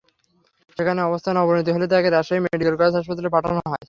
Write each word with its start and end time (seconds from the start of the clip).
সেখানে 0.77 0.99
অবস্থার 1.03 1.41
অবনতি 1.43 1.69
হলে 1.71 1.85
তাঁকে 1.91 2.09
রাজশাহী 2.09 2.41
মেডিকেল 2.45 2.75
কলেজ 2.75 2.93
হাসপাতালে 2.97 3.29
পাঠানো 3.35 3.59
হয়। 3.61 3.79